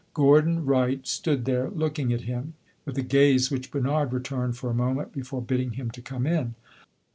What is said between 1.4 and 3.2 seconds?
there, looking at him with a